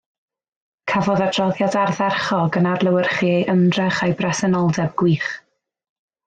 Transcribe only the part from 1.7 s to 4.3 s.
ardderchog, yn adlewyrchu ei ymdrech a'i